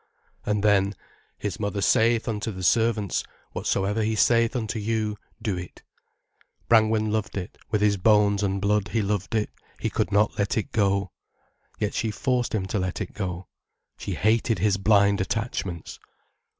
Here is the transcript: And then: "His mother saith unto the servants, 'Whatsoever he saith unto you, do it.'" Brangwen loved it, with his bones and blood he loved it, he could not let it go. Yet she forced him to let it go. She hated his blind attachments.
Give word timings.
And 0.47 0.63
then: 0.63 0.95
"His 1.37 1.59
mother 1.59 1.79
saith 1.79 2.27
unto 2.27 2.49
the 2.51 2.63
servants, 2.63 3.23
'Whatsoever 3.53 4.01
he 4.01 4.15
saith 4.15 4.55
unto 4.55 4.79
you, 4.79 5.15
do 5.39 5.55
it.'" 5.59 5.83
Brangwen 6.67 7.11
loved 7.11 7.37
it, 7.37 7.59
with 7.69 7.81
his 7.81 7.97
bones 7.97 8.41
and 8.41 8.59
blood 8.59 8.87
he 8.87 9.03
loved 9.03 9.35
it, 9.35 9.51
he 9.79 9.91
could 9.91 10.11
not 10.11 10.39
let 10.39 10.57
it 10.57 10.71
go. 10.71 11.11
Yet 11.77 11.93
she 11.93 12.09
forced 12.09 12.55
him 12.55 12.65
to 12.65 12.79
let 12.79 12.99
it 12.99 13.13
go. 13.13 13.47
She 13.95 14.15
hated 14.15 14.57
his 14.57 14.77
blind 14.77 15.21
attachments. 15.21 15.99